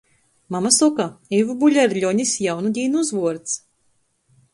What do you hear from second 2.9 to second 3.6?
uzvuords.